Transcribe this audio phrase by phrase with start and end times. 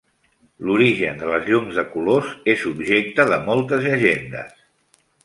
[0.67, 4.57] L'origen de les llums de colors és objecte de moltes llegendes.